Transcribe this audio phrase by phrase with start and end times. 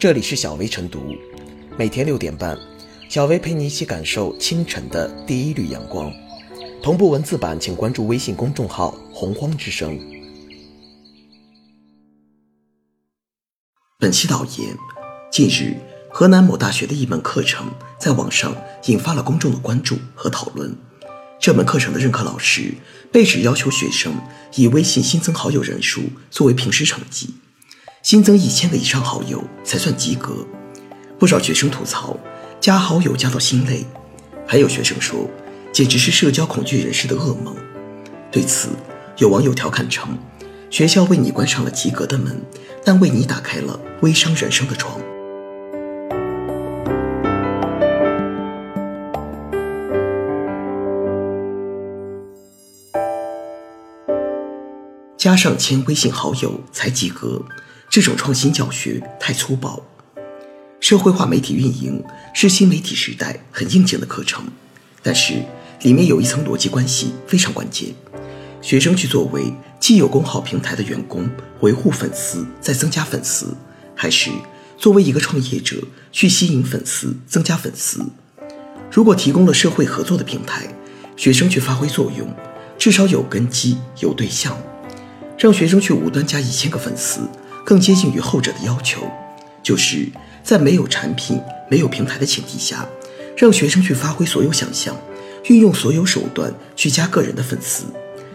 [0.00, 1.14] 这里是小薇晨读，
[1.76, 2.58] 每天六点半，
[3.10, 6.10] 小薇陪你一起感受清晨的第一缕阳光。
[6.82, 10.00] 同步文字版，请关注微信公众号“洪荒之声”。
[14.00, 14.74] 本期导言：
[15.30, 15.76] 近日，
[16.08, 18.56] 河南某大学的一门课程在网上
[18.86, 20.74] 引发了公众的关注和讨论。
[21.38, 22.72] 这门课程的任课老师
[23.12, 24.14] 被指要求学生
[24.54, 27.34] 以微信新增好友人数作为平时成绩，
[28.02, 30.46] 新增一千个以上好友才算及格。
[31.18, 32.16] 不少学生吐槽，
[32.58, 33.84] 加好友加到心累。
[34.46, 35.28] 还有学生说，
[35.70, 37.54] 简直是社交恐惧人士的噩梦。
[38.32, 38.70] 对此，
[39.18, 40.18] 有网友调侃称
[40.70, 42.40] ：“学校为你关上了及格的门，
[42.82, 44.98] 但为你打开了微商人生的窗。”
[55.18, 57.42] 加上千微信好友才及格，
[57.90, 59.84] 这种创新教学太粗暴。
[60.78, 62.00] 社会化媒体运营
[62.32, 64.44] 是新媒体时代很应景的课程，
[65.02, 65.34] 但是
[65.82, 67.92] 里面有一层逻辑关系非常关键。
[68.62, 71.28] 学生去作为既有公号平台的员工
[71.62, 73.56] 维护粉丝再增加粉丝，
[73.96, 74.30] 还是
[74.78, 75.82] 作为一个创业者
[76.12, 78.06] 去吸引粉丝增加粉丝？
[78.88, 80.68] 如果提供了社会合作的平台，
[81.16, 82.32] 学生去发挥作用，
[82.78, 84.56] 至少有根基有对象。
[85.36, 87.22] 让学生去无端加一千个粉丝，
[87.64, 89.10] 更接近于后者的要求，
[89.62, 90.08] 就是
[90.42, 92.86] 在没有产品、没有平台的前提下，
[93.36, 94.96] 让学生去发挥所有想象，
[95.44, 97.84] 运用所有手段去加个人的粉丝。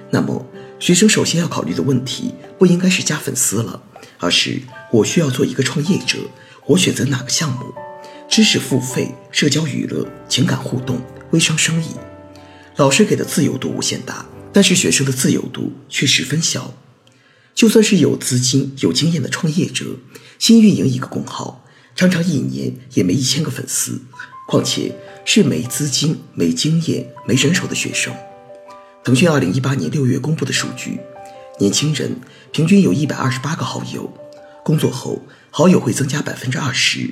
[0.09, 0.45] 那么，
[0.79, 3.81] 学生首先要考虑的问题不应该是加粉丝了，
[4.19, 6.17] 而是我需要做一个创业者，
[6.67, 7.73] 我选择哪个项目？
[8.27, 10.99] 知识付费、社交娱乐、情感互动、
[11.31, 11.87] 微商生意。
[12.77, 16.73] 老师给的自由度无限大，但是学生的自由度却十分小。
[17.55, 19.85] 就算是有资金、有经验的创业者，
[20.37, 24.01] 新运营一个公号，常常一年也没一千个粉丝。
[24.47, 24.93] 况且
[25.25, 28.13] 是没资金、没经验、没人手的学生。
[29.03, 30.99] 腾讯二零一八年六月公布的数据，
[31.59, 32.15] 年轻人
[32.51, 34.13] 平均有一百二十八个好友，
[34.63, 35.19] 工作后
[35.49, 37.11] 好友会增加百分之二十，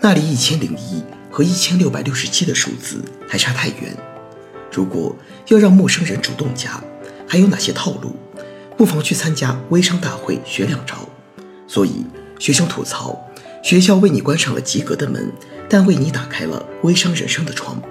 [0.00, 3.94] 那离一千零一和一千六百六十七的数字还差太远。
[4.72, 5.14] 如果
[5.48, 6.82] 要让陌生人主动加，
[7.28, 8.16] 还有哪些套路？
[8.76, 11.08] 不妨去参加微商大会学两招。
[11.66, 12.04] 所以
[12.38, 13.18] 学生吐槽，
[13.62, 15.32] 学校为你关上了及格的门，
[15.68, 17.82] 但为你打开了微商人生的窗。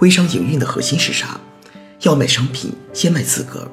[0.00, 1.40] 微商营运的核心是啥？
[2.00, 3.70] 要卖商品，先卖自个儿，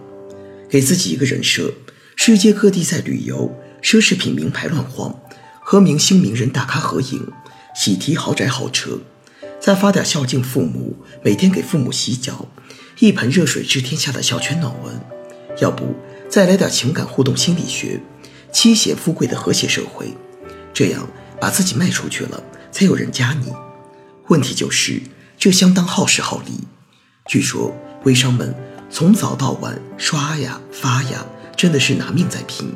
[0.69, 1.73] 给自己一个人设。
[2.15, 5.17] 世界各地在旅游，奢侈品名牌乱晃，
[5.61, 7.25] 和明星名人大咖合影，
[7.73, 8.99] 喜提豪宅豪车，
[9.61, 12.47] 再发点孝敬父母，每天给父母洗脚，
[12.99, 14.99] 一盆热水治天下的小泉暖文。
[15.61, 15.95] 要不？
[16.29, 18.01] 再来点情感互动心理学，
[18.51, 20.13] 妻贤富贵的和谐社会，
[20.73, 21.07] 这样
[21.39, 23.51] 把自己卖出去了，才有人加你。
[24.27, 25.01] 问题就是
[25.37, 26.59] 这相当耗时耗力。
[27.27, 27.73] 据说
[28.03, 28.53] 微商们
[28.89, 32.73] 从早到晚刷呀发呀，真的是拿命在拼。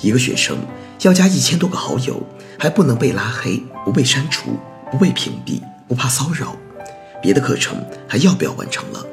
[0.00, 0.56] 一个学生
[1.02, 2.22] 要加一千多个好友，
[2.58, 4.56] 还不能被拉黑、不被删除、
[4.92, 6.56] 不被屏蔽、不怕骚扰，
[7.20, 9.04] 别的课程还要不要完成了？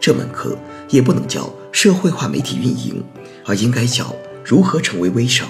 [0.00, 0.56] 这门课
[0.88, 3.04] 也不能叫社会化媒体运营，
[3.44, 4.14] 而应该叫
[4.44, 5.48] 如何成为微商。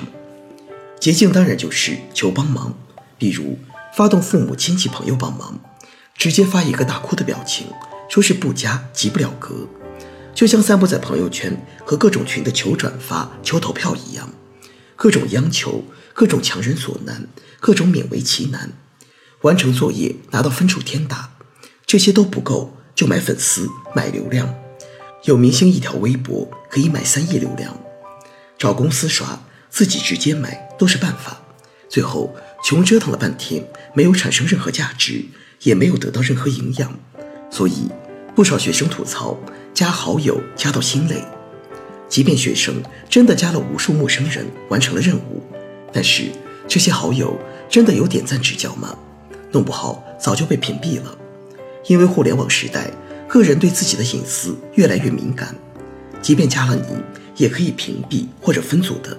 [1.01, 2.75] 捷径当然就是求帮忙，
[3.17, 3.59] 比如
[3.95, 5.59] 发动父母亲戚朋友帮忙，
[6.17, 7.67] 直接发一个大哭的表情，
[8.09, 9.69] 说是不加急不了格，
[10.35, 14.29] 就像散布在朋友圈和各种群的求转发、求投票一样，
[14.97, 17.29] 各种央求，各种强人所难，
[17.61, 18.73] 各种勉为其难，
[19.43, 21.31] 完成作业拿到分数天大，
[21.87, 22.75] 这些都不够。
[22.99, 24.53] 就买粉丝买流量，
[25.25, 27.77] 有明星一条微博可以买三亿流量，
[28.57, 31.41] 找公司刷自己直接买都是办法。
[31.89, 32.35] 最后
[32.65, 33.65] 穷折腾了半天，
[33.95, 35.25] 没有产生任何价值，
[35.63, 36.99] 也没有得到任何营养。
[37.51, 37.89] 所以
[38.35, 39.37] 不少学生吐槽
[39.75, 41.25] 加好友加到心累。
[42.09, 45.43] 即便学生真的加了无数陌生人，完成了任务，
[45.93, 46.25] 但是
[46.69, 47.37] 这些好友
[47.69, 48.97] 真的有点赞指教吗？
[49.51, 51.19] 弄不好早就被屏蔽了。
[51.87, 52.91] 因为互联网时代，
[53.29, 55.55] 个人对自己的隐私越来越敏感，
[56.23, 56.97] 即便加了你，
[57.37, 59.15] 也可以屏蔽或者分组的。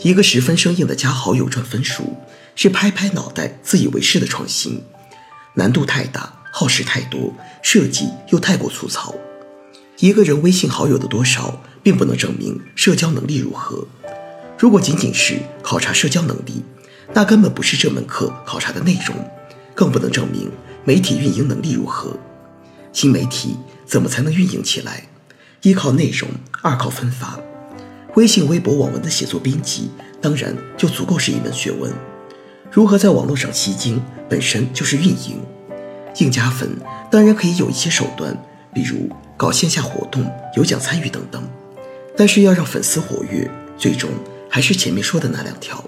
[0.00, 2.16] 一个十分生硬的加好友赚分数，
[2.54, 4.80] 是拍拍脑袋自以为是的创新，
[5.54, 9.12] 难度太大，耗时太多，设计又太过粗糙。
[9.98, 13.84] 一个人微信好友的多少，并不能证明社交能力如何。
[14.56, 16.62] 如果仅仅是考察社交能力，
[17.12, 19.16] 那根本不是这门课考察的内容，
[19.74, 20.48] 更不能证明。
[20.84, 22.16] 媒体运营能力如何？
[22.94, 25.08] 新媒体怎么才能运营起来？
[25.62, 26.28] 一靠内容，
[26.62, 27.38] 二靠分发。
[28.14, 29.90] 微信、微博、网文的写作编辑，
[30.22, 31.92] 当然就足够是一门学问。
[32.70, 35.42] 如何在网络上吸睛，本身就是运营。
[36.18, 36.70] 硬加粉
[37.10, 38.40] 当然可以有一些手段，
[38.72, 40.24] 比如搞线下活动、
[40.56, 41.42] 有奖参与等等。
[42.16, 44.08] 但是要让粉丝活跃，最终
[44.48, 45.84] 还是前面说的那两条。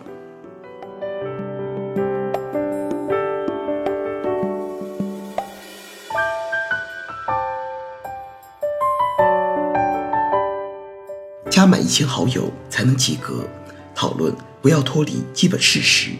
[11.56, 13.48] 加满一千好友才能及格，
[13.94, 14.30] 讨论
[14.60, 16.10] 不要脱离基本事实。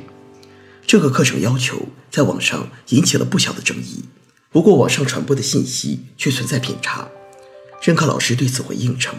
[0.87, 4.03] 这个课程要求在网上引起了不小的争议，
[4.51, 7.07] 不过网上传播的信息却存在偏差。
[7.83, 9.15] 任课老师对此回应称，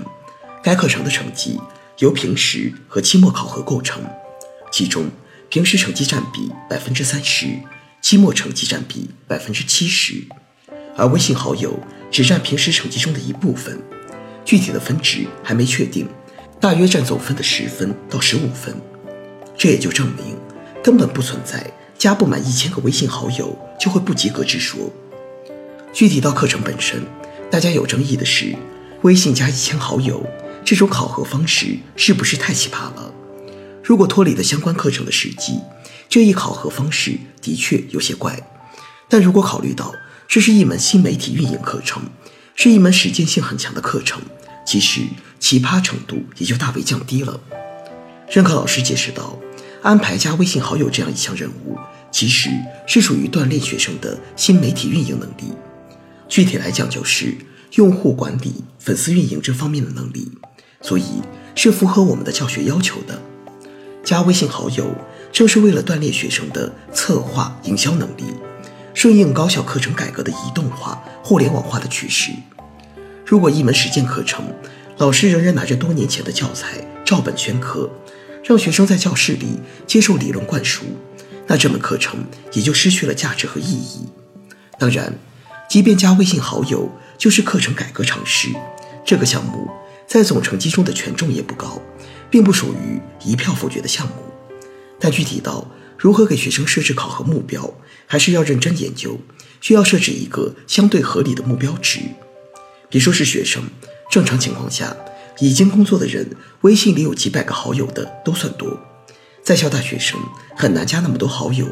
[0.63, 1.59] 该课程的成绩
[1.99, 4.01] 由平时和期末考核构成，
[4.71, 5.11] 其中
[5.49, 7.45] 平时成绩占比百分之三十，
[8.01, 10.23] 期末成绩占比百分之七十，
[10.97, 11.79] 而微信好友
[12.09, 13.79] 只占平时成绩中的一部分。
[14.47, 16.07] 具体的分值还没确定，
[16.57, 18.73] 大约占总分的十分到十五分，
[19.57, 20.37] 这也就证明
[20.81, 24.89] 根本不存在加不满一千个微信好友就会不及格之说。
[25.91, 27.03] 具体到课程本身，
[27.51, 28.55] 大家有争议的是，
[29.01, 30.25] 微信加一千好友
[30.63, 33.13] 这种考核方式是不是太奇葩了？
[33.83, 35.59] 如果脱离了相关课程的实际，
[36.07, 38.41] 这一考核方式的确有些怪。
[39.09, 39.93] 但如果考虑到
[40.25, 42.03] 这是一门新媒体运营课程，
[42.59, 44.19] 是一门实践性很强的课程。
[44.65, 45.01] 其实
[45.39, 47.39] 奇葩程度也就大为降低了。
[48.29, 49.37] 任课老师解释道
[49.83, 51.77] ：“安排加微信好友这样一项任务，
[52.11, 52.49] 其实
[52.87, 55.53] 是属于锻炼学生的新媒体运营能力。
[56.27, 57.37] 具体来讲，就是
[57.75, 60.31] 用户管理、粉丝运营这方面的能力，
[60.81, 61.21] 所以
[61.53, 63.21] 是符合我们的教学要求的。
[64.03, 64.93] 加微信好友，
[65.31, 68.23] 正是为了锻炼学生的策划、营销能力，
[68.97, 72.31] 顺应高校课程改革的移动化、互联网化的趋势。”
[73.23, 74.51] 如果一门实践课程，
[74.97, 77.87] 老师仍然拿着多年前的教材照本宣科，
[78.43, 80.83] 让学生在教室里接受理论灌输，
[81.45, 84.07] 那这门课程也就失去了价值和意义。
[84.79, 85.13] 当然，
[85.69, 86.89] 即便加微信好友
[87.19, 88.49] 就是课程改革尝试，
[89.05, 89.69] 这个项目
[90.07, 91.79] 在总成绩中的权重也不高，
[92.31, 94.13] 并不属于一票否决的项目。
[94.99, 95.63] 但具体到
[95.97, 97.73] 如何给学生设置考核目标，
[98.05, 99.19] 还是要认真研究，
[99.59, 101.99] 需要设置一个相对合理的目标值。
[102.89, 103.63] 别说是学生，
[104.11, 104.95] 正常情况下，
[105.39, 108.79] 已经工作的人，微信里有几百个好友的都算多。
[109.43, 110.19] 在校大学生
[110.55, 111.67] 很难加那么多好友，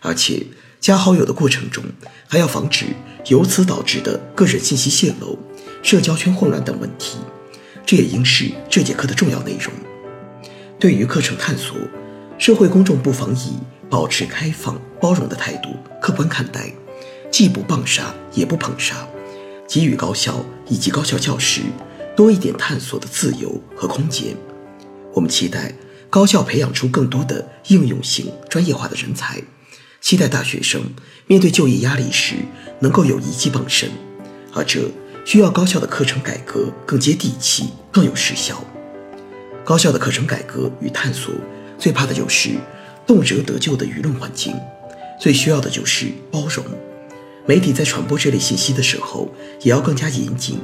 [0.00, 0.46] 而且
[0.80, 1.82] 加好友的过程中，
[2.28, 2.86] 还要防止
[3.26, 5.38] 由此导致的个人信息泄露、
[5.82, 7.18] 社交圈混乱等问题。
[7.86, 9.72] 这也应是这节课的重要内容。
[10.78, 11.76] 对于课程探索，
[12.42, 13.56] 社会公众不妨以
[13.88, 15.68] 保持开放、包容的态度，
[16.00, 16.72] 客观看待，
[17.30, 19.06] 既不棒杀，也不捧杀。
[19.68, 21.60] 给予高校以及高校教师
[22.16, 24.34] 多一点探索的自由和空间。
[25.14, 25.72] 我们期待
[26.10, 29.40] 高校培养出更多的应用型、专业化的人才，
[30.00, 30.82] 期待大学生
[31.28, 32.34] 面对就业压力时
[32.80, 33.88] 能够有一技傍身。
[34.52, 34.90] 而这
[35.24, 38.64] 需要高校的课程改革更接地气、更有实效。
[39.64, 41.32] 高校的课程改革与探索，
[41.82, 42.50] 最怕的就是
[43.04, 44.54] 动辄得咎的舆论环境，
[45.18, 46.64] 最需要的就是包容。
[47.44, 49.28] 媒体在传播这类信息的时候，
[49.62, 50.60] 也要更加严谨，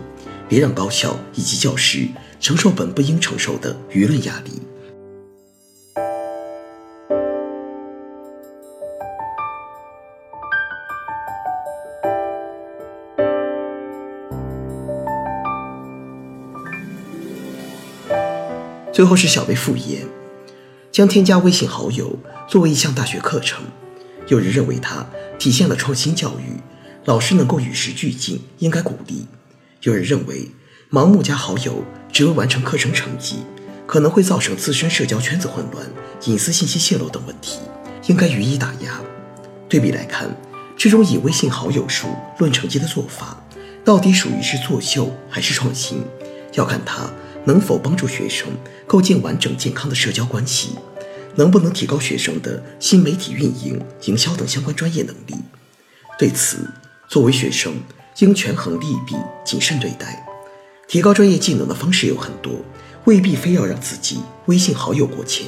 [0.48, 2.06] 别让高校以及教师
[2.38, 4.62] 承受本不应承受的舆论压力。
[18.92, 20.06] 最后是小薇复言，
[20.98, 23.62] 将添加微信好友作为一项大学课程，
[24.26, 25.06] 有人认为它
[25.38, 26.58] 体现了创新教育。
[27.04, 29.28] 老师能够与时俱进，应该鼓励。
[29.82, 30.50] 有人认为，
[30.90, 33.36] 盲目加好友只为完成课程成绩，
[33.86, 35.86] 可能会造成自身社交圈子混乱、
[36.24, 37.60] 隐私信息泄露等问题，
[38.08, 39.00] 应该予以打压。
[39.68, 40.28] 对比来看，
[40.76, 42.08] 这种以微信好友数
[42.40, 43.40] 论成绩的做法，
[43.84, 46.02] 到底属于是作秀还是创新，
[46.54, 47.08] 要看它
[47.48, 48.46] 能否帮助学生
[48.86, 50.72] 构建完整健康的社交关系，
[51.36, 55.34] 能不能提高学生的新媒体运营、营销等相关专业能力。
[56.18, 56.70] 对此，
[57.08, 57.72] 作为学生，
[58.18, 60.22] 应权衡利弊，谨慎对待。
[60.86, 62.52] 提高专业技能的方式有很多，
[63.04, 65.46] 未必非要让自己微信好友过千。